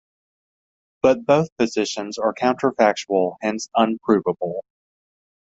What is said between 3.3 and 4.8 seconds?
hence un-provable.